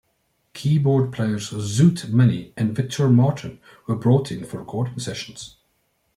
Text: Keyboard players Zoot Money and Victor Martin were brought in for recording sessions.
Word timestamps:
Keyboard 0.55 1.11
players 1.13 1.51
Zoot 1.51 2.09
Money 2.09 2.53
and 2.57 2.75
Victor 2.75 3.07
Martin 3.07 3.59
were 3.85 3.95
brought 3.95 4.31
in 4.31 4.43
for 4.43 4.57
recording 4.57 4.97
sessions. 4.97 5.57